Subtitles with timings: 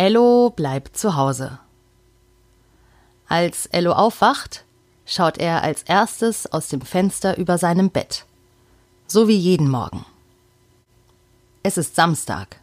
[0.00, 1.58] Ello bleibt zu Hause.
[3.28, 4.64] Als Ello aufwacht,
[5.04, 8.24] schaut er als erstes aus dem Fenster über seinem Bett.
[9.06, 10.06] So wie jeden Morgen.
[11.62, 12.60] Es ist Samstag.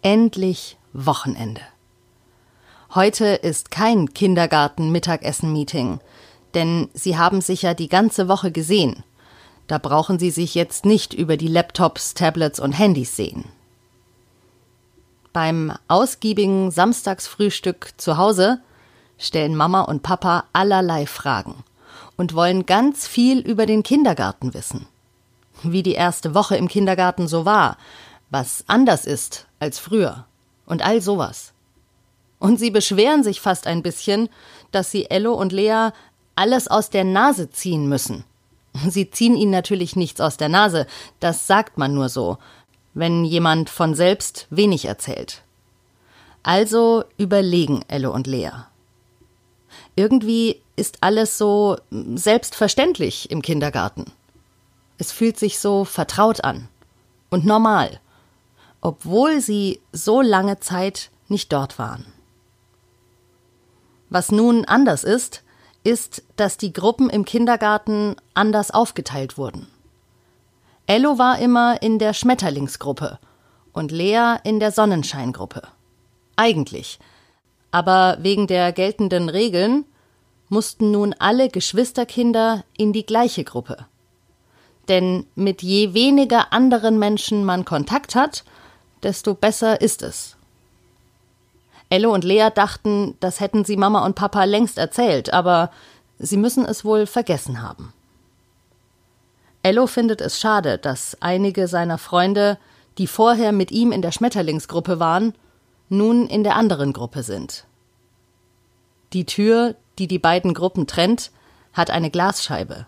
[0.00, 1.60] Endlich Wochenende.
[2.94, 6.00] Heute ist kein Kindergarten-Mittagessen-Meeting,
[6.54, 9.04] denn Sie haben sich ja die ganze Woche gesehen.
[9.66, 13.44] Da brauchen Sie sich jetzt nicht über die Laptops, Tablets und Handys sehen.
[15.36, 18.62] Beim ausgiebigen Samstagsfrühstück zu Hause
[19.18, 21.56] stellen Mama und Papa allerlei Fragen
[22.16, 24.86] und wollen ganz viel über den Kindergarten wissen.
[25.62, 27.76] Wie die erste Woche im Kindergarten so war,
[28.30, 30.24] was anders ist als früher
[30.64, 31.52] und all sowas.
[32.38, 34.30] Und sie beschweren sich fast ein bisschen,
[34.70, 35.90] dass sie Ello und Lea
[36.34, 38.24] alles aus der Nase ziehen müssen.
[38.88, 40.86] Sie ziehen ihnen natürlich nichts aus der Nase,
[41.20, 42.38] das sagt man nur so,
[42.96, 45.42] wenn jemand von selbst wenig erzählt.
[46.42, 48.52] Also überlegen Elle und Lea.
[49.96, 54.06] Irgendwie ist alles so selbstverständlich im Kindergarten.
[54.96, 56.68] Es fühlt sich so vertraut an
[57.28, 58.00] und normal,
[58.80, 62.06] obwohl sie so lange Zeit nicht dort waren.
[64.08, 65.42] Was nun anders ist,
[65.84, 69.66] ist, dass die Gruppen im Kindergarten anders aufgeteilt wurden.
[70.86, 73.18] Ello war immer in der Schmetterlingsgruppe
[73.72, 75.62] und Lea in der Sonnenscheingruppe.
[76.36, 77.00] Eigentlich.
[77.72, 79.84] Aber wegen der geltenden Regeln
[80.48, 83.86] mussten nun alle Geschwisterkinder in die gleiche Gruppe.
[84.88, 88.44] Denn mit je weniger anderen Menschen man Kontakt hat,
[89.02, 90.36] desto besser ist es.
[91.90, 95.70] Ello und Lea dachten, das hätten sie Mama und Papa längst erzählt, aber
[96.18, 97.92] sie müssen es wohl vergessen haben.
[99.66, 102.56] Ello findet es schade, dass einige seiner Freunde,
[102.98, 105.34] die vorher mit ihm in der Schmetterlingsgruppe waren,
[105.88, 107.66] nun in der anderen Gruppe sind.
[109.12, 111.32] Die Tür, die die beiden Gruppen trennt,
[111.72, 112.86] hat eine Glasscheibe.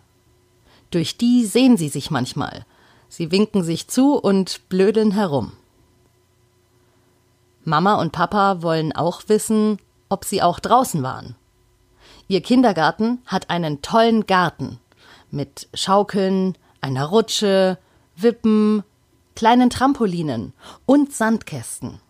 [0.92, 2.64] Durch die sehen sie sich manchmal.
[3.08, 5.54] Sie winken sich zu und blödeln herum.
[7.64, 9.78] Mama und Papa wollen auch wissen,
[10.08, 11.34] ob sie auch draußen waren.
[12.28, 14.78] Ihr Kindergarten hat einen tollen Garten
[15.32, 17.78] mit Schaukeln, einer Rutsche,
[18.16, 18.84] Wippen,
[19.34, 20.52] kleinen Trampolinen
[20.86, 22.00] und Sandkästen.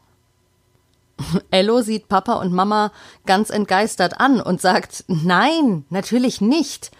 [1.51, 2.93] Ello sieht Papa und Mama
[3.27, 6.91] ganz entgeistert an und sagt Nein, natürlich nicht.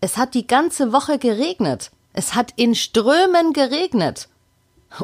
[0.00, 1.90] Es hat die ganze Woche geregnet.
[2.12, 4.28] Es hat in Strömen geregnet.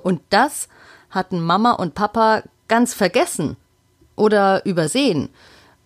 [0.02, 0.68] Und das
[1.10, 3.56] hatten Mama und Papa ganz vergessen
[4.16, 5.28] oder übersehen,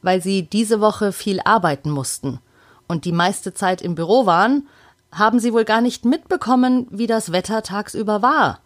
[0.02, 2.40] weil sie diese Woche viel arbeiten mussten
[2.88, 4.66] und die meiste Zeit im Büro waren
[5.12, 8.60] haben sie wohl gar nicht mitbekommen, wie das Wetter tagsüber war.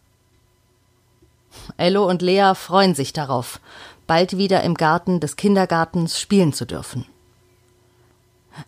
[1.76, 3.60] Ello und Lea freuen sich darauf,
[4.06, 7.06] bald wieder im Garten des Kindergartens spielen zu dürfen.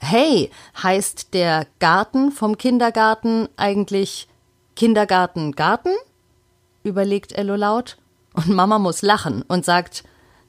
[0.01, 0.51] Hey,
[0.83, 4.29] heißt der Garten vom Kindergarten eigentlich
[4.77, 5.93] Kindergarten Garten?
[6.83, 7.97] überlegt Ello laut,
[8.35, 10.05] und Mama muss lachen und sagt,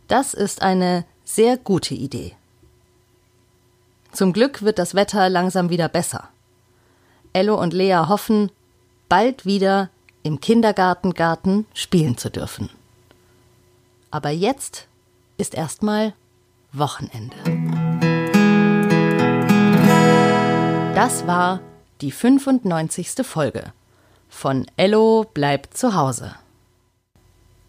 [0.08, 2.36] das ist eine sehr gute Idee.
[4.12, 6.30] Zum Glück wird das Wetter langsam wieder besser.
[7.36, 8.50] Ello und Lea hoffen,
[9.10, 9.90] bald wieder
[10.24, 12.70] im Kindergartengarten spielen zu dürfen.
[14.10, 14.88] Aber jetzt
[15.38, 16.14] ist erstmal
[16.72, 17.36] Wochenende.
[20.96, 21.60] Das war
[22.00, 23.26] die 95.
[23.26, 23.74] Folge
[24.30, 26.36] von Ello bleibt zu Hause.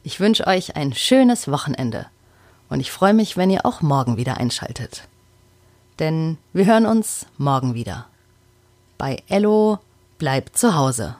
[0.05, 2.06] Ich wünsche euch ein schönes Wochenende
[2.69, 5.09] und ich freue mich, wenn ihr auch morgen wieder einschaltet.
[5.99, 8.06] Denn wir hören uns morgen wieder
[8.99, 9.79] bei Ello
[10.19, 11.17] bleibt zu Hause.